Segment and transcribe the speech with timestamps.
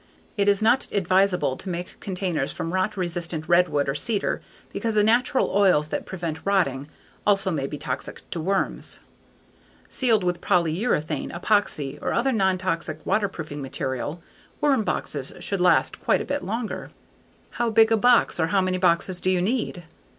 [0.35, 4.41] It is not advisable to make containers from rot resistant redwood or cedar
[4.73, 6.89] because the natural oils that prevent rotting
[7.23, 9.01] also may be toxic to worms.
[9.91, 14.23] Sealed with polyurethane, epoxy, or other non toxic waterproofing material,
[14.59, 16.89] worm boxes should last quite a bit longer.
[17.51, 19.83] How big a box or how many boxes do you need?